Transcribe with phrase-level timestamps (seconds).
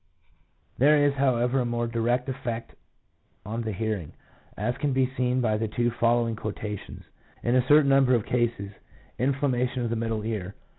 [0.79, 2.73] There is, however, a more direct effect
[3.45, 4.13] on the hear ing,
[4.57, 7.03] as can be seen by the two following quotations:—"
[7.43, 8.71] In a certain number of cases
[9.19, 10.55] (inflammation of the middle ear)